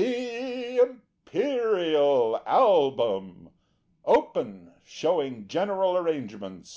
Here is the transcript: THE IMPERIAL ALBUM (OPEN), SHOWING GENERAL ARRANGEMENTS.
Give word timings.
THE 0.00 0.76
IMPERIAL 0.80 2.40
ALBUM 2.46 3.50
(OPEN), 4.04 4.70
SHOWING 4.84 5.48
GENERAL 5.48 5.96
ARRANGEMENTS. 5.96 6.66